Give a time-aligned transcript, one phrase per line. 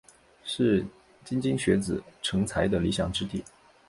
[0.43, 0.81] 是
[1.23, 3.45] 莘莘学子成才的理想之地。